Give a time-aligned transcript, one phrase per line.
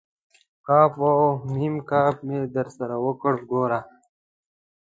[0.65, 0.67] ک
[0.99, 1.01] و
[1.51, 1.51] م
[1.89, 1.91] ک
[2.27, 3.79] مې درسره وکړ، ګوره!